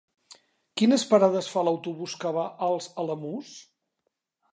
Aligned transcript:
Quines 0.81 1.03
parades 1.09 1.49
fa 1.55 1.63
l'autobús 1.67 2.15
que 2.23 2.31
va 2.39 2.47
als 2.69 2.87
Alamús? 3.05 3.53